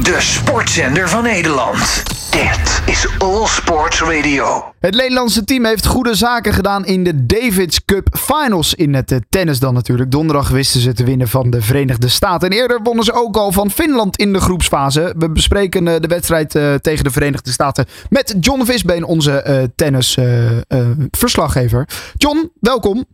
De 0.00 0.16
sportzender 0.18 1.08
van 1.08 1.22
Nederland. 1.22 2.02
Dit 2.30 2.82
is 2.86 3.08
All 3.18 3.46
Sports 3.46 4.00
Radio. 4.00 4.72
Het 4.80 4.94
Nederlandse 4.94 5.44
team 5.44 5.64
heeft 5.64 5.86
goede 5.86 6.14
zaken 6.14 6.52
gedaan 6.52 6.86
in 6.86 7.04
de 7.04 7.26
Davids 7.26 7.84
Cup 7.84 8.16
Finals. 8.18 8.74
In 8.74 8.94
het 8.94 9.12
eh, 9.12 9.18
tennis 9.28 9.58
dan 9.58 9.74
natuurlijk. 9.74 10.10
Donderdag 10.10 10.48
wisten 10.48 10.80
ze 10.80 10.92
te 10.92 11.04
winnen 11.04 11.28
van 11.28 11.50
de 11.50 11.62
Verenigde 11.62 12.08
Staten. 12.08 12.50
En 12.50 12.56
eerder 12.56 12.80
wonnen 12.82 13.04
ze 13.04 13.12
ook 13.12 13.36
al 13.36 13.52
van 13.52 13.70
Finland 13.70 14.16
in 14.16 14.32
de 14.32 14.40
groepsfase. 14.40 15.14
We 15.18 15.30
bespreken 15.30 15.88
eh, 15.88 16.00
de 16.00 16.08
wedstrijd 16.08 16.54
eh, 16.54 16.74
tegen 16.74 17.04
de 17.04 17.10
Verenigde 17.10 17.50
Staten 17.50 17.86
met 18.08 18.34
John 18.40 18.64
Visbeen, 18.64 19.04
onze 19.04 19.70
tennisverslaggever. 19.74 21.88
John, 22.16 22.50
welkom. 22.60 23.06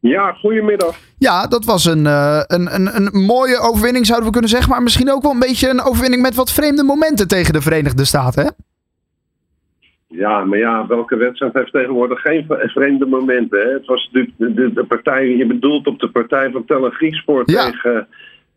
Ja, 0.00 0.32
goedemiddag. 0.32 0.96
Ja, 1.18 1.46
dat 1.46 1.64
was 1.64 1.84
een, 1.84 2.04
uh, 2.04 2.40
een, 2.46 2.74
een, 2.74 2.96
een 2.96 3.24
mooie 3.24 3.58
overwinning, 3.58 4.06
zouden 4.06 4.26
we 4.26 4.32
kunnen 4.32 4.50
zeggen. 4.50 4.70
Maar 4.70 4.82
misschien 4.82 5.10
ook 5.10 5.22
wel 5.22 5.32
een 5.32 5.38
beetje 5.38 5.68
een 5.68 5.82
overwinning 5.82 6.22
met 6.22 6.34
wat 6.34 6.52
vreemde 6.52 6.82
momenten 6.82 7.28
tegen 7.28 7.52
de 7.52 7.60
Verenigde 7.60 8.04
Staten, 8.04 8.44
hè? 8.44 8.50
Ja, 10.06 10.44
maar 10.44 10.58
ja, 10.58 10.86
welke 10.86 11.16
wedstrijd 11.16 11.54
heeft 11.54 11.72
tegenwoordig 11.72 12.20
geen 12.20 12.46
vreemde 12.48 13.06
momenten? 13.06 13.60
Hè? 13.60 13.72
Het 13.72 13.86
was 13.86 14.08
de, 14.12 14.30
de, 14.36 14.72
de 14.72 14.84
partij, 14.84 15.36
je 15.36 15.46
bedoelt 15.46 15.86
op 15.86 15.98
de 15.98 16.10
partij 16.10 16.50
van 16.50 16.64
ja. 17.44 17.70
tegen 17.70 18.08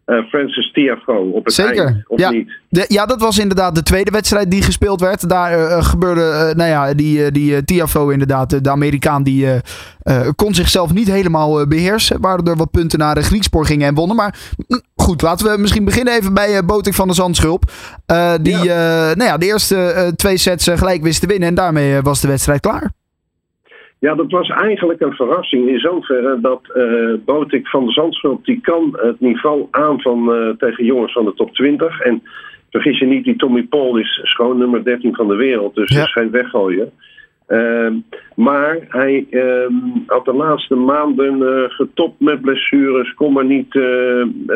uh, 0.06 0.24
Francis 0.28 0.72
Tiafo 0.72 1.30
op 1.30 1.46
het 1.46 1.54
Zeker. 1.54 1.86
Eind, 1.86 2.04
of 2.08 2.20
ja. 2.20 2.30
niet? 2.30 2.52
De, 2.70 2.86
ja, 2.88 3.06
dat 3.06 3.22
was 3.22 3.38
inderdaad 3.38 3.76
de 3.76 3.84
tweede 3.84 4.12
wedstrijd 4.12 4.52
die 4.52 4.62
gespeeld 4.62 5.02
werd. 5.02 5.30
Daar 5.30 5.60
uh, 5.60 5.84
gebeurde, 5.84 6.22
uh, 6.22 6.56
nou 6.56 6.70
ja, 6.70 6.94
die, 6.94 7.32
die 7.32 7.64
Tiafo 7.64 8.10
inderdaad, 8.10 8.64
de 8.64 8.70
Amerikaan, 8.70 9.24
die 9.24 9.48
kon 10.36 10.54
zichzelf 10.54 10.94
niet 10.94 11.08
helemaal 11.08 11.68
beheersen. 11.68 12.22
Waardoor 12.22 12.54
er 12.54 12.58
wat 12.58 12.72
punten 12.72 13.00
naar 13.00 13.16
de 13.16 13.22
Griekspoor 13.22 13.66
gingen 13.66 13.88
en 13.88 13.94
wonnen. 13.94 14.16
Maar 14.16 14.40
mm, 14.68 14.82
goed, 14.96 15.22
laten 15.22 15.52
we 15.52 15.58
misschien 15.58 15.86
beginnen 15.86 16.14
even 16.14 16.34
bij 16.34 16.66
Botik 16.66 16.94
van 16.94 17.08
de 17.08 17.14
Zandschulp. 17.14 17.72
die 18.42 18.64
ja. 18.64 19.14
nou 19.14 19.24
ja, 19.24 19.38
de 19.38 19.46
eerste 19.46 20.12
twee 20.16 20.38
sets 20.38 20.68
gelijk 20.74 21.02
wist 21.02 21.22
te 21.22 21.28
winnen 21.28 21.48
en 21.48 21.56
daarmee 21.56 22.02
was 22.02 22.22
de 22.22 22.28
wedstrijd 22.28 22.60
klaar. 22.60 22.92
Ja, 24.04 24.16
dat 24.16 24.32
was 24.32 24.50
eigenlijk 24.50 25.02
een 25.02 25.14
verrassing 25.14 25.70
in 25.70 25.80
zoverre 25.80 26.40
dat 26.42 26.62
uh, 26.76 27.14
Botik 27.26 27.68
van 27.68 27.86
de 27.86 27.92
Zandschulp... 27.92 28.46
die 28.46 28.62
kan 28.62 29.00
het 29.02 29.20
niveau 29.20 29.68
aan 29.72 30.02
van, 30.02 30.36
uh, 30.36 30.50
tegen 30.58 30.86
jongens 30.86 31.14
van 31.14 31.26
de 31.26 31.34
top 31.34 31.54
20. 31.54 32.00
En 32.00 32.24
vergis 32.70 33.00
je 33.00 33.06
niet, 33.06 33.24
die 33.24 33.36
Tommy 33.36 33.64
Paul 33.64 33.98
is 33.98 34.20
schoon 34.24 34.58
nummer 34.58 34.84
13 34.84 35.16
van 35.16 35.28
de 35.28 35.36
wereld. 35.36 35.76
Dus 35.76 35.90
ja. 35.90 35.98
dat 35.98 36.06
is 36.06 36.14
geen 36.14 36.32
weggooien. 36.32 36.92
Uh, 37.48 37.92
maar 38.36 38.78
hij 38.88 39.28
had 40.08 40.26
de 40.26 40.34
laatste 40.34 40.76
maanden 40.76 41.38
uh, 41.38 41.64
getopt 41.68 42.20
met 42.20 42.42
blessures, 42.42 43.14
kon 43.14 43.34
maar 43.34 43.46
niet 43.46 43.74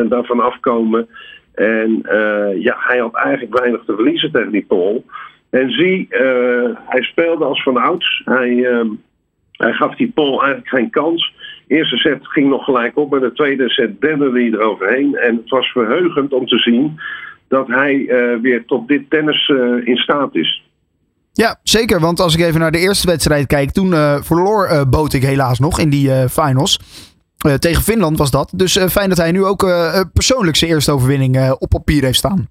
daarvan 0.08 0.40
afkomen. 0.40 1.08
En 1.54 2.02
ja, 2.58 2.76
hij 2.78 2.98
had 2.98 3.14
eigenlijk 3.14 3.58
weinig 3.58 3.84
te 3.84 3.94
verliezen 3.94 4.32
tegen 4.32 4.52
die 4.52 4.64
Paul. 4.68 5.04
En 5.50 5.70
zie, 5.70 6.06
hij 6.88 7.02
speelde 7.02 7.44
als 7.44 7.62
van 7.62 7.76
ouds. 7.76 8.22
Hij 8.24 8.64
ehm, 8.64 8.88
hij 9.58 9.72
gaf 9.72 9.96
die 9.96 10.10
Paul 10.14 10.38
eigenlijk 10.42 10.68
geen 10.68 10.90
kans. 10.90 11.34
De 11.66 11.74
eerste 11.74 11.96
set 11.96 12.18
ging 12.22 12.48
nog 12.48 12.64
gelijk 12.64 12.96
op, 12.96 13.10
maar 13.10 13.20
de 13.20 13.32
tweede 13.32 13.68
set 13.68 14.00
derde 14.00 14.30
hij 14.30 14.50
eroverheen. 14.52 15.16
En 15.16 15.36
het 15.36 15.48
was 15.48 15.66
verheugend 15.66 16.32
om 16.32 16.46
te 16.46 16.58
zien 16.58 17.00
dat 17.48 17.66
hij 17.66 17.94
uh, 17.94 18.40
weer 18.40 18.64
tot 18.64 18.88
dit 18.88 19.10
tennis 19.10 19.48
uh, 19.48 19.86
in 19.86 19.96
staat 19.96 20.34
is. 20.34 20.62
Ja, 21.32 21.58
zeker. 21.62 22.00
Want 22.00 22.20
als 22.20 22.34
ik 22.34 22.40
even 22.40 22.60
naar 22.60 22.70
de 22.70 22.78
eerste 22.78 23.06
wedstrijd 23.06 23.46
kijk, 23.46 23.70
toen 23.70 23.90
uh, 23.90 24.22
verloor 24.22 24.68
uh, 24.70 24.82
Botik 24.90 25.22
helaas 25.22 25.58
nog 25.58 25.78
in 25.78 25.90
die 25.90 26.28
finals. 26.28 26.80
tegen 27.58 27.82
Finland 27.82 28.18
was 28.18 28.30
dat. 28.30 28.52
Dus 28.56 28.78
fijn 28.90 29.08
dat 29.08 29.18
hij 29.18 29.32
nu 29.32 29.44
ook 29.44 29.66
persoonlijk 30.12 30.56
zijn 30.56 30.70
eerste 30.70 30.92
overwinning 30.92 31.50
op 31.58 31.68
papier 31.68 32.04
heeft 32.04 32.18
staan. 32.18 32.48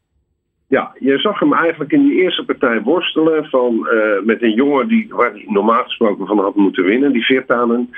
Ja, 0.70 0.92
je 1.00 1.20
zag 1.20 1.40
hem 1.40 1.54
eigenlijk 1.54 1.92
in 1.92 2.08
die 2.08 2.22
eerste 2.22 2.46
partij 2.46 2.82
worstelen 2.82 3.46
van, 3.46 3.88
uh, 3.94 4.26
met 4.26 4.42
een 4.42 4.54
jongen 4.54 4.88
die, 4.88 5.08
waar 5.10 5.32
hij 5.32 5.46
normaal 5.48 5.84
gesproken 5.84 6.28
van 6.28 6.40
had 6.40 6.56
moeten 6.56 6.84
winnen, 6.84 7.12
die 7.12 7.26
Virtanen. 7.26 7.90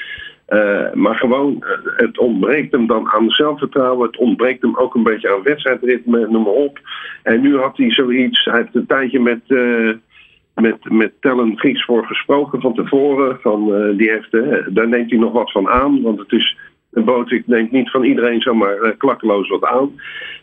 Uh, 0.50 0.94
maar 0.94 1.16
gewoon, 1.16 1.56
uh, 1.60 1.98
het 1.98 2.18
ontbreekt 2.18 2.72
hem 2.72 2.88
dan 2.88 3.10
aan 3.10 3.30
zelfvertrouwen. 3.30 4.08
Het 4.08 4.18
ontbreekt 4.18 4.62
hem 4.62 4.76
ook 4.76 4.96
een 4.96 5.04
beetje 5.04 5.34
aan 5.34 5.44
wedstrijdritme, 5.44 6.28
noem 6.30 6.44
maar 6.44 6.54
op. 6.54 6.80
En 7.24 7.42
nu 7.42 7.58
had 7.58 7.78
hij 7.78 7.92
zoiets, 7.92 8.46
hij 8.46 8.58
heeft 8.58 8.76
een 8.76 8.86
tijdje 8.86 9.20
met, 9.20 9.42
met, 10.54 10.90
met 10.90 11.14
Tellen 11.20 11.58
Grieks 11.58 11.86
voor 11.86 12.06
gesproken 12.06 12.62
van 12.62 12.74
tevoren. 12.74 13.38
Van, 13.42 13.94
die 13.98 14.10
heeft, 14.12 14.32
daar 14.76 14.88
neemt 14.88 15.10
hij 15.10 15.20
nog 15.20 15.32
wat 15.32 15.52
van 15.52 15.70
aan, 15.70 16.02
want 16.02 16.20
het 16.20 16.32
is 16.32 16.58
een 16.92 17.04
boot 17.04 17.42
neemt 17.46 17.72
niet 17.72 17.92
van 17.92 18.04
iedereen 18.04 18.42
zomaar 18.42 18.84
uh, 18.84 18.92
klakkeloos 18.98 19.50
wat 19.50 19.64
aan. 19.64 19.92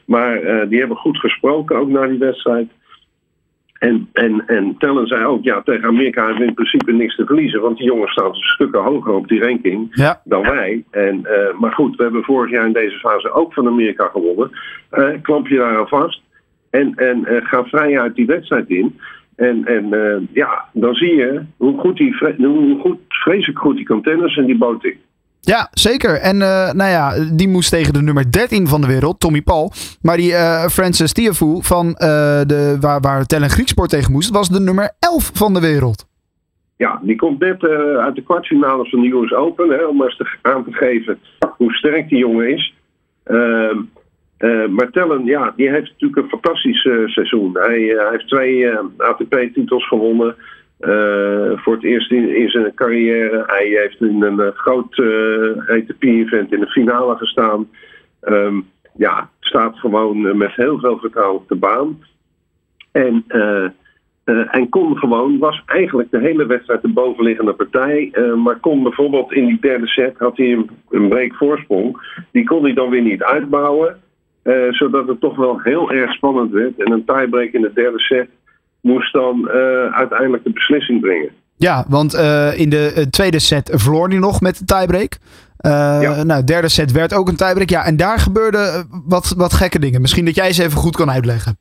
Maar 0.04 0.42
uh, 0.42 0.68
die 0.68 0.78
hebben 0.78 0.96
goed 0.96 1.18
gesproken 1.18 1.76
ook 1.76 1.88
na 1.88 2.06
die 2.06 2.18
wedstrijd. 2.18 2.68
En, 3.78 4.08
en, 4.12 4.46
en 4.46 4.74
Tellen 4.78 5.06
zei 5.06 5.24
ook, 5.24 5.44
ja, 5.44 5.62
tegen 5.62 5.88
Amerika 5.88 6.24
hebben 6.24 6.40
we 6.40 6.48
in 6.48 6.54
principe 6.54 6.92
niks 6.92 7.16
te 7.16 7.26
verliezen. 7.26 7.60
Want 7.60 7.76
die 7.76 7.86
jongens 7.86 8.12
staan 8.12 8.34
stukken 8.34 8.82
hoger 8.82 9.12
op 9.12 9.28
die 9.28 9.40
ranking 9.40 9.88
ja. 9.90 10.20
dan 10.24 10.42
wij. 10.42 10.84
En, 10.90 11.20
uh, 11.24 11.58
maar 11.58 11.72
goed, 11.72 11.96
we 11.96 12.02
hebben 12.02 12.22
vorig 12.22 12.50
jaar 12.50 12.66
in 12.66 12.72
deze 12.72 12.98
fase 12.98 13.32
ook 13.32 13.52
van 13.52 13.66
Amerika 13.66 14.08
gewonnen. 14.08 14.50
klamp 15.22 15.48
je 15.48 15.56
daar 15.56 15.78
aan 15.78 15.88
vast. 15.88 16.22
En, 16.70 16.94
en 16.94 17.26
ga 17.26 17.64
vrij 17.64 18.00
uit 18.00 18.14
die 18.14 18.26
wedstrijd 18.26 18.68
in. 18.68 19.00
En, 19.36 19.64
en 19.64 20.28
ja, 20.32 20.64
dan 20.72 20.94
zie 20.94 21.14
je 21.14 21.42
hoe 21.56 21.78
goed, 21.78 21.96
die, 21.96 22.16
hoe 22.36 22.78
goed, 22.80 22.98
vreselijk 23.08 23.58
goed 23.58 23.76
die 23.76 23.84
kan 23.84 24.02
tennissen, 24.02 24.46
die 24.46 24.58
Botik. 24.58 24.98
Ja, 25.46 25.68
zeker. 25.72 26.14
En 26.14 26.36
uh, 26.36 26.72
nou 26.72 26.90
ja, 26.90 27.12
die 27.32 27.48
moest 27.48 27.70
tegen 27.70 27.92
de 27.92 28.02
nummer 28.02 28.32
13 28.32 28.66
van 28.66 28.80
de 28.80 28.86
wereld, 28.86 29.20
Tommy 29.20 29.42
Paul. 29.42 29.72
Maar 30.02 30.16
die 30.16 30.30
uh, 30.30 30.66
Francis 30.66 31.12
Tiafoe, 31.12 31.62
van, 31.62 31.86
uh, 31.86 31.94
de, 32.46 32.76
waar, 32.80 33.00
waar 33.00 33.26
Tellen 33.26 33.50
Grieksport 33.50 33.90
tegen 33.90 34.12
moest, 34.12 34.30
was 34.30 34.48
de 34.48 34.60
nummer 34.60 34.90
11 34.98 35.30
van 35.34 35.54
de 35.54 35.60
wereld. 35.60 36.06
Ja, 36.76 37.00
die 37.02 37.16
komt 37.16 37.38
net 37.38 37.62
uit 37.98 38.14
de 38.14 38.22
kwartfinale 38.22 38.88
van 38.88 39.00
de 39.00 39.08
US 39.08 39.32
Open. 39.32 39.70
Hè, 39.70 39.84
om 39.84 40.02
eens 40.02 40.16
te, 40.16 40.36
aan 40.42 40.64
te 40.64 40.72
geven 40.72 41.18
hoe 41.56 41.72
sterk 41.72 42.08
die 42.08 42.18
jongen 42.18 42.48
is. 42.48 42.74
Ehm, 43.24 43.78
maar 44.74 44.90
Tellen, 44.90 45.24
ja, 45.24 45.52
die 45.56 45.70
heeft 45.70 45.90
natuurlijk 45.90 46.22
een 46.22 46.38
fantastisch 46.38 46.80
seizoen. 47.04 47.50
Hij, 47.52 47.82
hij, 47.82 48.08
heeft 48.10 48.28
twee 48.28 48.70
ATP-titels 48.96 49.88
gewonnen. 49.88 50.36
Uh, 50.80 51.50
voor 51.54 51.74
het 51.74 51.84
eerst 51.84 52.10
in, 52.12 52.48
zijn 52.48 52.74
carrière. 52.74 53.44
Hij 53.46 53.66
heeft 53.66 54.00
in 54.00 54.22
een 54.22 54.40
uh, 54.40 54.48
groot 54.54 54.98
uh, 54.98 55.68
ATP-event 55.68 56.52
in 56.52 56.60
de 56.60 56.66
finale 56.66 57.16
gestaan. 57.16 57.68
Um, 58.22 58.66
ja, 58.96 59.30
staat 59.40 59.78
gewoon 59.78 60.36
met 60.36 60.54
heel 60.54 60.78
veel 60.78 60.98
vertrouwen 60.98 61.40
op 61.40 61.48
de 61.48 61.54
baan. 61.54 61.98
En, 62.92 63.24
en 64.50 64.68
kon 64.68 64.96
gewoon, 64.96 65.38
was 65.38 65.62
eigenlijk 65.66 66.10
de 66.10 66.20
hele 66.20 66.46
wedstrijd 66.46 66.82
de 66.82 66.88
bovenliggende 66.88 67.52
partij. 67.52 68.12
maar 68.36 68.56
kon 68.56 68.82
bijvoorbeeld 68.82 69.32
in 69.32 69.46
die 69.46 69.60
derde 69.60 69.86
set, 69.86 70.18
had 70.18 70.36
hij 70.36 70.52
een, 70.52 70.70
een 70.90 71.08
break 71.08 71.34
voorsprong. 71.34 72.00
Die 72.32 72.44
kon 72.44 72.64
hij 72.64 72.72
dan 72.72 72.90
weer 72.90 73.02
niet 73.02 73.22
uitbouwen. 73.22 74.00
zodat 74.70 75.08
het 75.08 75.20
toch 75.20 75.36
wel 75.36 75.60
heel 75.60 75.90
erg 75.90 76.12
spannend 76.12 76.50
werd. 76.50 76.82
En 76.82 76.92
een 76.92 77.04
tiebreak 77.04 77.50
in 77.50 77.62
de 77.62 77.72
derde 77.74 78.00
set 78.00 78.28
moest 78.86 79.12
dan 79.12 79.48
uh, 79.54 79.92
uiteindelijk 79.92 80.44
de 80.44 80.50
beslissing 80.50 81.00
brengen. 81.00 81.30
Ja, 81.56 81.84
want 81.88 82.14
uh, 82.14 82.58
in 82.58 82.70
de 82.70 83.06
tweede 83.10 83.38
set 83.38 83.70
verloor 83.74 84.08
hij 84.08 84.18
nog 84.18 84.40
met 84.40 84.58
de 84.58 84.64
tiebreak. 84.64 85.12
Uh, 85.12 85.98
ja. 86.02 86.22
Nou, 86.22 86.40
de 86.40 86.52
derde 86.52 86.68
set 86.68 86.92
werd 86.92 87.14
ook 87.14 87.28
een 87.28 87.36
tiebreak. 87.36 87.68
Ja, 87.68 87.84
en 87.84 87.96
daar 87.96 88.18
gebeurden 88.18 88.88
wat, 89.06 89.34
wat 89.36 89.52
gekke 89.52 89.78
dingen. 89.78 90.00
Misschien 90.00 90.24
dat 90.24 90.34
jij 90.34 90.52
ze 90.52 90.62
even 90.62 90.78
goed 90.78 90.96
kan 90.96 91.10
uitleggen. 91.10 91.56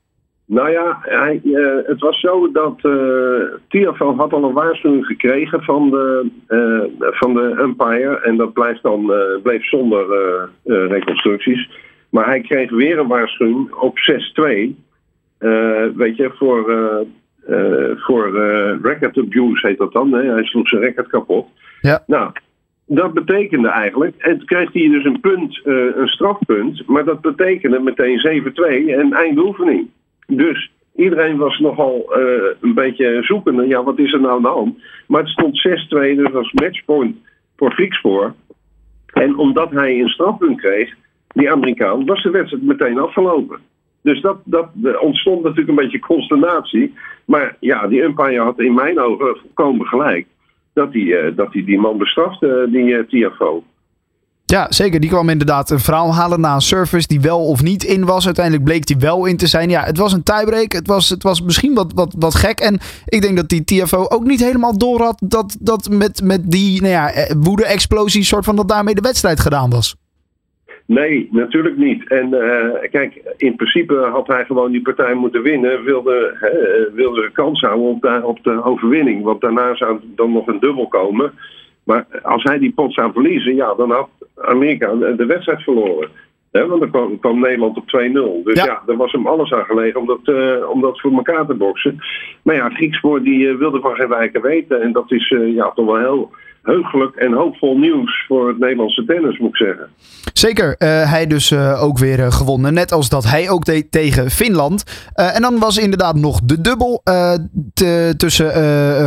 Nou 0.47 0.69
ja, 0.71 0.97
hij, 1.01 1.41
het 1.85 1.99
was 1.99 2.19
zo 2.19 2.51
dat 2.51 2.77
Tiafel 3.67 4.15
had 4.15 4.33
al 4.33 4.43
een 4.43 4.53
waarschuwing 4.53 5.05
gekregen 5.05 5.63
van 5.63 5.89
de, 5.89 6.29
van 6.99 7.33
de 7.33 7.57
umpire. 7.61 8.19
En 8.19 8.37
dat 8.37 8.53
blijft 8.53 8.83
dan, 8.83 9.11
bleef 9.43 9.65
zonder 9.65 10.05
reconstructies. 10.63 11.69
Maar 12.09 12.25
hij 12.25 12.41
kreeg 12.41 12.71
weer 12.71 12.99
een 12.99 13.07
waarschuwing 13.07 13.73
op 13.73 13.97
6-2. 14.77 14.85
Uh, 15.39 15.85
weet 15.95 16.15
je, 16.15 16.31
voor, 16.35 16.69
uh, 16.69 16.77
uh, 16.77 17.07
voor 17.95 18.31
record 18.81 19.17
abuse 19.17 19.67
heet 19.67 19.77
dat 19.77 19.93
dan. 19.93 20.13
Hè? 20.13 20.31
Hij 20.31 20.43
sloeg 20.43 20.67
zijn 20.67 20.81
record 20.81 21.07
kapot. 21.07 21.47
Ja. 21.81 22.03
Nou, 22.07 22.31
dat 22.87 23.13
betekende 23.13 23.67
eigenlijk, 23.67 24.15
en 24.17 24.37
toen 24.37 24.47
kreeg 24.47 24.73
hij 24.73 24.89
dus 24.89 25.05
een 25.05 25.19
punt, 25.19 25.61
een 25.63 26.07
strafpunt, 26.07 26.87
maar 26.87 27.03
dat 27.03 27.21
betekende 27.21 27.79
meteen 27.79 28.43
7-2 28.87 28.89
en 28.89 29.13
eindoefening. 29.13 29.89
Dus 30.27 30.71
iedereen 30.95 31.37
was 31.37 31.59
nogal 31.59 32.13
een 32.61 32.73
beetje 32.73 33.23
zoekende, 33.23 33.67
ja, 33.67 33.83
wat 33.83 33.99
is 33.99 34.13
er 34.13 34.21
nou 34.21 34.35
aan 34.35 34.41
de 34.41 34.47
hand? 34.47 34.83
Maar 35.07 35.21
het 35.21 35.29
stond 35.29 35.67
6-2, 35.67 36.15
dus 36.15 36.33
als 36.33 36.51
matchpoint 36.51 37.15
voor 37.55 37.71
Griekspoor. 37.71 38.33
En 39.13 39.37
omdat 39.37 39.71
hij 39.71 39.99
een 39.99 40.09
strafpunt 40.09 40.61
kreeg, 40.61 40.93
die 41.27 41.51
Amerikaan, 41.51 42.05
was 42.05 42.23
de 42.23 42.29
wedstrijd 42.29 42.63
meteen 42.63 42.99
afgelopen. 42.99 43.59
Dus 44.05 44.21
dat, 44.21 44.37
dat 44.43 44.69
ontstond 44.99 45.43
natuurlijk 45.43 45.69
een 45.69 45.83
beetje 45.83 45.99
consternatie. 45.99 46.93
Maar 47.25 47.57
ja, 47.59 47.87
die 47.87 48.01
umpire 48.01 48.41
had 48.41 48.59
in 48.59 48.73
mijn 48.73 48.99
ogen 48.99 49.37
volkomen 49.41 49.85
gelijk. 49.85 50.27
Dat 50.73 50.93
hij, 50.93 51.01
uh, 51.01 51.35
dat 51.35 51.53
hij 51.53 51.63
die 51.63 51.79
man 51.79 51.97
bestrafte, 51.97 52.67
die 52.71 53.07
uh, 53.11 53.29
TFO. 53.29 53.63
Ja, 54.45 54.71
zeker. 54.71 54.99
Die 54.99 55.09
kwam 55.09 55.29
inderdaad 55.29 55.69
een 55.69 55.79
verhaal 55.79 56.13
halen 56.13 56.39
na 56.39 56.53
een 56.53 56.61
service 56.61 57.07
die 57.07 57.21
wel 57.21 57.47
of 57.47 57.61
niet 57.61 57.83
in 57.83 58.05
was. 58.05 58.25
Uiteindelijk 58.25 58.65
bleek 58.65 58.85
die 58.85 58.97
wel 58.97 59.25
in 59.25 59.37
te 59.37 59.47
zijn. 59.47 59.69
Ja, 59.69 59.83
het 59.83 59.97
was 59.97 60.13
een 60.13 60.23
tiebreak. 60.23 60.71
Het 60.71 60.87
was, 60.87 61.09
het 61.09 61.23
was 61.23 61.41
misschien 61.41 61.73
wat, 61.73 61.91
wat, 61.93 62.15
wat 62.17 62.35
gek. 62.35 62.59
En 62.59 62.79
ik 63.05 63.21
denk 63.21 63.35
dat 63.35 63.49
die 63.49 63.63
TFO 63.63 64.05
ook 64.07 64.23
niet 64.23 64.39
helemaal 64.39 64.77
door 64.77 65.01
had 65.01 65.21
dat, 65.23 65.57
dat 65.59 65.89
met, 65.89 66.21
met 66.23 66.51
die 66.51 66.81
nou 66.81 66.93
ja, 66.93 67.35
woede-explosie 67.39 68.23
soort 68.23 68.45
van 68.45 68.55
dat 68.55 68.69
daarmee 68.69 68.95
de 68.95 69.01
wedstrijd 69.01 69.39
gedaan 69.39 69.69
was. 69.69 69.95
Nee, 70.85 71.27
natuurlijk 71.31 71.77
niet. 71.77 72.07
En 72.07 72.33
uh, 72.33 72.89
kijk, 72.91 73.33
in 73.37 73.55
principe 73.55 73.95
had 73.95 74.27
hij 74.27 74.45
gewoon 74.45 74.71
die 74.71 74.81
partij 74.81 75.13
moeten 75.13 75.41
winnen. 75.41 75.83
Wilde, 75.83 76.37
uh, 76.41 76.95
wilde 76.95 77.31
kans 77.31 77.61
houden 77.61 77.85
op, 77.85 78.01
de, 78.01 78.21
op 78.23 78.43
de 78.43 78.63
overwinning. 78.63 79.23
Want 79.23 79.41
daarna 79.41 79.75
zou 79.75 79.99
dan 80.15 80.31
nog 80.31 80.47
een 80.47 80.59
dubbel 80.59 80.87
komen. 80.87 81.33
Maar 81.83 82.05
als 82.21 82.43
hij 82.43 82.57
die 82.59 82.73
pot 82.73 82.93
zou 82.93 83.11
verliezen, 83.11 83.55
ja, 83.55 83.73
dan 83.73 83.91
had 83.91 84.09
Amerika 84.35 84.95
de 84.95 85.25
wedstrijd 85.25 85.63
verloren. 85.63 86.09
He, 86.51 86.67
want 86.67 86.79
dan 86.79 86.89
kwam, 86.89 87.19
kwam, 87.19 87.39
Nederland 87.39 87.77
op 87.77 87.83
2-0. 87.83 88.43
Dus 88.43 88.63
ja. 88.63 88.65
ja, 88.65 88.81
er 88.87 88.97
was 88.97 89.11
hem 89.11 89.27
alles 89.27 89.53
aan 89.53 89.65
gelegen 89.65 89.99
om 89.99 90.05
dat, 90.05 90.19
uh, 90.23 90.69
om 90.69 90.81
dat 90.81 91.01
voor 91.01 91.11
elkaar 91.11 91.45
te 91.45 91.53
boksen. 91.53 91.99
Maar 92.41 92.55
ja, 92.55 92.69
Griekspoor 92.69 93.23
die 93.23 93.55
wilde 93.55 93.79
van 93.79 93.95
geen 93.95 94.09
wijken 94.09 94.41
weten. 94.41 94.81
En 94.81 94.91
dat 94.91 95.11
is 95.11 95.35
ja, 95.55 95.71
toch 95.71 95.85
wel 95.85 95.97
heel 95.97 96.31
heugelijk 96.65 97.15
en 97.15 97.33
hoopvol 97.33 97.77
nieuws 97.77 98.25
voor 98.27 98.47
het 98.47 98.59
Nederlandse 98.59 99.05
tennis, 99.05 99.37
moet 99.37 99.49
ik 99.49 99.55
zeggen. 99.55 99.89
Zeker, 100.33 100.67
uh, 100.67 101.11
hij 101.11 101.27
dus 101.27 101.51
uh, 101.51 101.83
ook 101.83 101.97
weer 101.97 102.19
uh, 102.19 102.31
gewonnen. 102.31 102.73
Net 102.73 102.91
als 102.91 103.09
dat 103.09 103.23
hij 103.23 103.49
ook 103.49 103.65
deed 103.65 103.91
tegen 103.91 104.29
Finland. 104.29 104.83
en 105.13 105.41
dan 105.41 105.59
was 105.59 105.77
inderdaad 105.77 106.15
nog 106.15 106.39
de 106.43 106.61
dubbel 106.61 107.03
tussen 108.17 108.51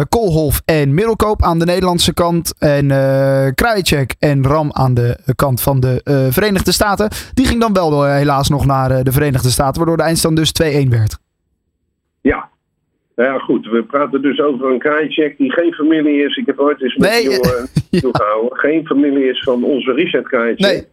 Koolhof 0.09 0.63
en 0.65 0.95
Middelkoop 0.95 1.43
aan 1.43 1.59
de 1.59 1.65
Nederlandse 1.65 2.15
kant. 2.15 2.55
En 2.59 2.87
Krajicek 3.55 4.15
en 4.19 4.47
Ram 4.47 4.73
aan 4.73 4.95
de 4.95 5.19
kant 5.35 5.61
van 5.61 5.81
de 5.81 6.01
Verenigde 6.31 6.73
Staten. 6.73 7.09
Die 7.35 7.47
ging 7.47 7.61
dan 7.61 7.73
wel 7.73 8.05
helaas 8.05 8.49
nog 8.49 8.67
naar 8.67 9.05
de 9.05 9.13
Verenigde 9.13 9.51
Staten, 9.51 9.77
waardoor 9.77 9.97
de 9.97 10.03
eindstand 10.03 10.37
dus 10.37 10.53
2-1 10.63 10.89
werd. 10.89 11.19
Ja, 13.19 13.25
nou 13.25 13.39
ja, 13.39 13.45
goed. 13.45 13.67
We 13.67 13.83
praten 13.83 14.23
dus 14.23 14.41
over 14.41 14.71
een 14.71 14.79
Krajicek 14.79 15.39
die 15.39 15.53
geen 15.53 15.73
familie 15.73 16.25
is. 16.25 16.37
Ik 16.37 16.47
heb 16.47 16.59
ooit 16.59 16.83
eens 16.83 16.97
met 16.97 17.11
nee. 17.11 17.23
die 17.23 17.31
jongen 17.41 17.69
toegehouden. 17.91 18.59
Geen 18.59 18.87
familie 18.87 19.29
is 19.29 19.43
van 19.43 19.65
onze 19.65 19.93
Richard 19.93 20.29
Krajicek. 20.29 20.73
Nee. 20.73 20.87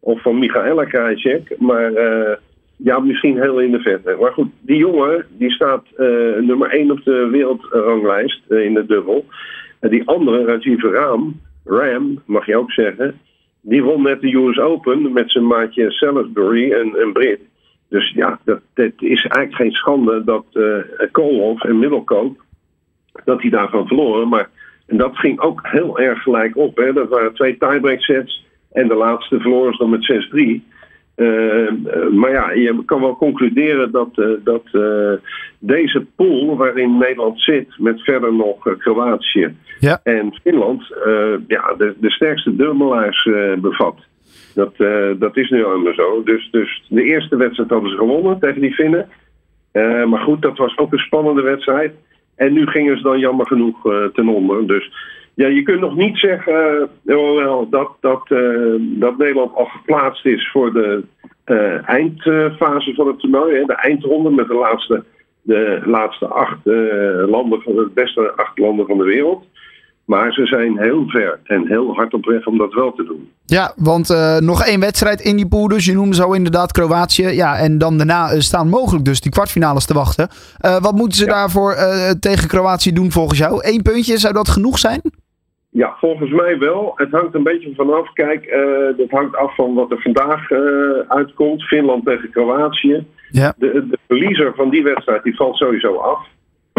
Of 0.00 0.22
van 0.22 0.38
Michaela 0.38 0.84
Krajicek. 0.84 1.54
Maar 1.58 1.92
uh, 1.92 2.32
ja, 2.76 2.98
misschien 2.98 3.40
heel 3.40 3.60
in 3.60 3.70
de 3.70 3.78
verte. 3.80 4.16
Maar 4.20 4.32
goed, 4.32 4.48
die 4.60 4.76
jongen 4.76 5.26
die 5.38 5.50
staat 5.50 5.84
uh, 5.96 6.06
nummer 6.40 6.70
1 6.70 6.90
op 6.90 7.04
de 7.04 7.28
wereldranglijst 7.30 8.40
uh, 8.48 8.64
in 8.64 8.74
de 8.74 8.86
dubbel. 8.86 9.24
En 9.80 9.90
die 9.90 10.08
andere, 10.08 10.44
Rajiv 10.44 10.82
Ram, 10.82 11.40
Ram, 11.64 12.22
mag 12.26 12.46
je 12.46 12.56
ook 12.56 12.72
zeggen. 12.72 13.20
Die 13.60 13.82
won 13.82 14.02
net 14.02 14.20
de 14.20 14.34
US 14.34 14.58
Open 14.58 15.12
met 15.12 15.30
zijn 15.30 15.46
maatje 15.46 15.90
Salisbury 15.90 16.72
en, 16.72 16.96
en 16.96 17.12
Brit. 17.12 17.40
Dus 17.92 18.12
ja, 18.14 18.38
dat, 18.44 18.60
dat 18.74 18.92
is 18.98 19.22
eigenlijk 19.22 19.54
geen 19.54 19.72
schande 19.72 20.24
dat 20.24 20.44
uh, 20.52 20.76
Koolhof 21.10 21.64
en 21.64 21.78
Middelkoop, 21.78 22.40
dat 23.24 23.40
die 23.40 23.50
daarvan 23.50 23.86
verloren. 23.86 24.28
Maar 24.28 24.48
en 24.86 24.96
dat 24.96 25.16
ging 25.16 25.40
ook 25.40 25.60
heel 25.62 25.98
erg 25.98 26.22
gelijk 26.22 26.56
op. 26.56 26.76
Hè. 26.76 26.92
Dat 26.92 27.08
waren 27.08 27.34
twee 27.34 27.56
tiebreak 27.58 28.00
sets 28.00 28.44
en 28.72 28.88
de 28.88 28.94
laatste 28.94 29.40
verloren 29.40 29.72
ze 29.72 29.78
dan 29.78 29.90
met 29.90 30.62
6-3. 30.62 30.70
Uh, 31.16 31.26
uh, 31.26 32.08
maar 32.10 32.30
ja, 32.30 32.50
je 32.50 32.82
kan 32.84 33.00
wel 33.00 33.16
concluderen 33.16 33.90
dat, 33.90 34.10
uh, 34.14 34.26
dat 34.44 34.64
uh, 34.72 35.12
deze 35.58 36.06
pool 36.16 36.56
waarin 36.56 36.98
Nederland 36.98 37.40
zit, 37.40 37.68
met 37.78 38.00
verder 38.00 38.34
nog 38.34 38.76
Kroatië 38.78 39.54
ja. 39.78 40.00
en 40.02 40.34
Finland, 40.42 40.86
ja, 41.46 41.74
de, 41.78 41.94
de 42.00 42.10
sterkste 42.10 42.56
dubbelaars 42.56 43.28
bevat. 43.58 43.96
Dat, 44.54 44.74
uh, 44.78 45.10
dat 45.18 45.36
is 45.36 45.50
nu 45.50 45.64
allemaal 45.64 45.94
zo. 45.94 46.22
Dus, 46.22 46.48
dus 46.50 46.84
de 46.88 47.02
eerste 47.02 47.36
wedstrijd 47.36 47.70
hadden 47.70 47.90
ze 47.90 47.96
gewonnen 47.96 48.38
tegen 48.38 48.60
die 48.60 48.74
Finnen. 48.74 49.08
Uh, 49.72 50.04
maar 50.04 50.20
goed, 50.20 50.42
dat 50.42 50.58
was 50.58 50.78
ook 50.78 50.92
een 50.92 50.98
spannende 50.98 51.42
wedstrijd. 51.42 51.92
En 52.36 52.52
nu 52.52 52.66
gingen 52.66 52.96
ze 52.96 53.02
dan 53.02 53.18
jammer 53.18 53.46
genoeg 53.46 53.86
uh, 53.86 54.04
ten 54.04 54.28
onder. 54.28 54.66
Dus 54.66 54.92
ja, 55.34 55.46
je 55.46 55.62
kunt 55.62 55.80
nog 55.80 55.96
niet 55.96 56.18
zeggen 56.18 56.88
wel, 57.02 57.68
dat, 57.70 57.90
dat, 58.00 58.28
dat 58.78 59.18
Nederland 59.18 59.54
al 59.54 59.64
geplaatst 59.64 60.26
is 60.26 60.50
voor 60.50 60.72
de 60.72 61.02
eindfase 61.84 62.94
van 62.94 63.06
het 63.06 63.18
toernooi. 63.18 63.56
Hè, 63.56 63.64
de 63.64 63.74
eindronde 63.74 64.30
met 64.30 64.48
de 64.48 64.54
laatste, 64.54 65.04
de 65.42 65.82
laatste 65.84 66.26
acht 66.26 66.58
landen 67.26 67.62
van 67.62 67.74
de 67.74 67.90
beste 67.94 68.32
acht 68.36 68.58
landen 68.58 68.86
van 68.86 68.98
de 68.98 69.04
wereld. 69.04 69.44
Maar 70.04 70.32
ze 70.32 70.46
zijn 70.46 70.78
heel 70.78 71.04
ver 71.06 71.40
en 71.44 71.66
heel 71.66 71.94
hard 71.94 72.14
op 72.14 72.24
weg 72.24 72.46
om 72.46 72.58
dat 72.58 72.72
wel 72.72 72.92
te 72.92 73.04
doen. 73.04 73.30
Ja, 73.44 73.72
want 73.76 74.10
uh, 74.10 74.38
nog 74.38 74.64
één 74.64 74.80
wedstrijd 74.80 75.20
in 75.20 75.36
die 75.36 75.48
pool. 75.48 75.68
Dus 75.68 75.84
je 75.84 75.92
noemde 75.92 76.14
zo 76.14 76.32
inderdaad 76.32 76.72
Kroatië. 76.72 77.26
Ja, 77.26 77.58
en 77.58 77.78
dan 77.78 77.96
daarna 77.96 78.32
uh, 78.32 78.38
staan 78.38 78.68
mogelijk 78.68 79.04
dus 79.04 79.20
die 79.20 79.32
kwartfinales 79.32 79.86
te 79.86 79.94
wachten. 79.94 80.28
Uh, 80.64 80.80
wat 80.80 80.92
moeten 80.94 81.18
ze 81.18 81.24
ja. 81.24 81.32
daarvoor 81.32 81.74
tegen 82.20 82.48
Kroatië 82.48 82.92
doen 82.92 83.10
volgens 83.10 83.38
jou? 83.38 83.58
Eén 83.60 83.82
puntje, 83.82 84.18
zou 84.18 84.34
dat 84.34 84.48
genoeg 84.48 84.78
zijn? 84.78 85.00
Ja, 85.70 85.94
volgens 85.98 86.30
mij 86.30 86.58
wel. 86.58 86.92
Het 86.94 87.10
hangt 87.10 87.34
een 87.34 87.42
beetje 87.42 87.74
vanaf. 87.74 88.12
Kijk, 88.12 88.56
dat 88.96 89.10
hangt 89.10 89.36
af 89.36 89.54
van 89.54 89.74
wat 89.74 89.90
er 89.90 90.00
vandaag 90.00 90.50
uitkomt. 91.08 91.62
Finland 91.62 92.04
tegen 92.04 92.30
Kroatië. 92.30 93.06
Ja. 93.30 93.54
De, 93.56 93.86
de 93.90 93.98
verliezer 94.06 94.52
van 94.56 94.70
die 94.70 94.82
wedstrijd 94.82 95.22
die 95.22 95.36
valt 95.36 95.56
sowieso 95.56 95.96
af. 95.96 96.26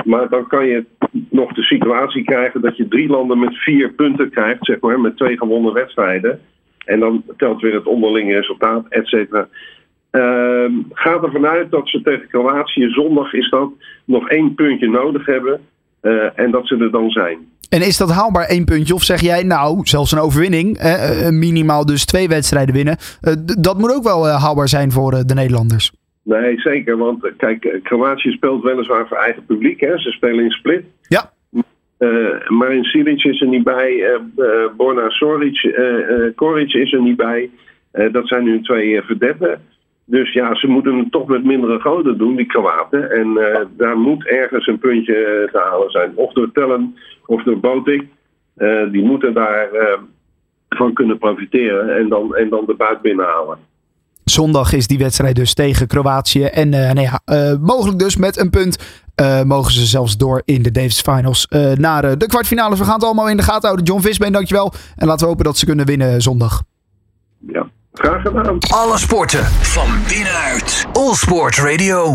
Maar 0.03 0.29
dan 0.29 0.47
kan 0.47 0.65
je 0.65 0.85
nog 1.29 1.53
de 1.53 1.63
situatie 1.63 2.23
krijgen 2.23 2.61
dat 2.61 2.77
je 2.77 2.87
drie 2.87 3.07
landen 3.07 3.39
met 3.39 3.55
vier 3.55 3.89
punten 3.89 4.29
krijgt, 4.29 4.65
zeg 4.65 4.79
maar, 4.79 4.99
met 4.99 5.17
twee 5.17 5.37
gewonnen 5.37 5.73
wedstrijden. 5.73 6.39
En 6.85 6.99
dan 6.99 7.23
telt 7.37 7.61
weer 7.61 7.73
het 7.73 7.85
onderlinge 7.85 8.33
resultaat, 8.33 8.85
et 8.89 9.07
cetera. 9.07 9.47
Uh, 10.11 10.71
ga 10.91 11.21
ervan 11.21 11.45
uit 11.45 11.71
dat 11.71 11.89
ze 11.89 12.01
tegen 12.01 12.27
Kroatië 12.27 12.89
zondag 12.89 13.33
is 13.33 13.49
dat 13.49 13.69
nog 14.05 14.29
één 14.29 14.55
puntje 14.55 14.89
nodig 14.89 15.25
hebben. 15.25 15.59
Uh, 16.01 16.39
en 16.39 16.51
dat 16.51 16.67
ze 16.67 16.77
er 16.77 16.91
dan 16.91 17.09
zijn. 17.09 17.37
En 17.69 17.81
is 17.81 17.97
dat 17.97 18.11
haalbaar 18.11 18.45
één 18.45 18.65
puntje? 18.65 18.93
Of 18.93 19.03
zeg 19.03 19.21
jij, 19.21 19.43
nou, 19.43 19.79
zelfs 19.83 20.11
een 20.11 20.19
overwinning, 20.19 20.77
eh, 20.77 21.29
minimaal 21.29 21.85
dus 21.85 22.05
twee 22.05 22.27
wedstrijden 22.27 22.75
winnen. 22.75 22.97
Uh, 23.21 23.33
dat 23.61 23.77
moet 23.77 23.95
ook 23.95 24.03
wel 24.03 24.27
haalbaar 24.27 24.67
zijn 24.67 24.91
voor 24.91 25.11
de 25.11 25.33
Nederlanders. 25.33 25.91
Nee, 26.23 26.59
zeker. 26.59 26.97
Want 26.97 27.31
kijk, 27.37 27.79
Kroatië 27.83 28.31
speelt 28.31 28.63
weliswaar 28.63 29.07
voor 29.07 29.17
eigen 29.17 29.45
publiek. 29.45 29.79
Hè. 29.79 29.97
Ze 29.97 30.11
spelen 30.11 30.43
in 30.43 30.51
Split. 30.51 30.83
Uh, 32.03 32.47
Marin 32.47 32.83
Silic 32.83 33.23
is 33.23 33.41
er 33.41 33.47
niet 33.47 33.63
bij. 33.63 33.91
Uh, 33.91 34.19
uh, 34.37 34.69
Borna 34.77 35.09
Soric, 35.09 35.75
Koric 36.35 36.73
is 36.73 36.93
er 36.93 37.01
niet 37.01 37.17
bij. 37.17 37.49
dat 38.11 38.27
zijn 38.27 38.43
nu 38.43 38.61
twee 38.61 39.01
verdetten. 39.01 39.61
Dus 40.05 40.33
ja, 40.33 40.55
ze 40.55 40.67
moeten 40.67 40.97
het 40.97 41.11
toch 41.11 41.27
met 41.27 41.43
mindere 41.43 41.79
goden 41.79 42.17
doen, 42.17 42.35
die 42.35 42.45
Kroaten. 42.45 43.11
En 43.11 43.37
daar 43.77 43.97
moet 43.97 44.27
ergens 44.27 44.67
een 44.67 44.79
puntje 44.79 45.49
te 45.51 45.57
halen 45.57 45.89
zijn. 45.89 46.11
Of 46.15 46.33
door 46.33 46.51
Tellen 46.51 46.95
of 47.25 47.43
door 47.43 47.59
Botik. 47.59 48.03
die 48.91 49.03
moeten 49.03 49.33
daar 49.33 49.69
van 50.69 50.93
kunnen 50.93 51.17
profiteren 51.17 51.97
en 51.97 52.09
dan, 52.09 52.35
en 52.35 52.49
dan 52.49 52.65
de 52.65 52.73
buit 52.73 53.01
binnenhalen. 53.01 53.57
Zondag 54.25 54.73
is 54.73 54.87
die 54.87 54.97
wedstrijd 54.97 55.35
dus 55.35 55.53
tegen 55.53 55.87
Kroatië. 55.87 56.43
En 56.43 56.73
uh, 56.73 56.91
nou 56.91 57.01
ja, 57.01 57.21
uh, 57.25 57.57
mogelijk 57.59 57.99
dus 57.99 58.15
met 58.15 58.39
een 58.39 58.49
punt 58.49 58.77
uh, 59.21 59.41
mogen 59.41 59.71
ze 59.71 59.85
zelfs 59.85 60.17
door 60.17 60.41
in 60.45 60.61
de 60.61 60.71
Davis 60.71 61.01
Finals 61.01 61.47
naar 61.75 62.17
de 62.17 62.25
kwartfinales. 62.25 62.79
We 62.79 62.85
gaan 62.85 62.93
het 62.93 63.03
allemaal 63.03 63.29
in 63.29 63.37
de 63.37 63.43
gaten 63.43 63.61
houden. 63.61 63.85
John 63.85 64.01
Visbeen, 64.01 64.31
dankjewel. 64.31 64.73
En 64.95 65.07
laten 65.07 65.21
we 65.21 65.27
hopen 65.27 65.45
dat 65.45 65.57
ze 65.57 65.65
kunnen 65.65 65.85
winnen 65.85 66.21
zondag. 66.21 66.63
Ja, 67.47 67.67
graag 67.93 68.21
gedaan. 68.21 68.57
Alle 68.59 68.97
sporten 68.97 69.45
van 69.45 69.87
binnenuit. 70.07 70.85
All 70.93 71.13
Sport 71.13 71.57
Radio. 71.57 72.11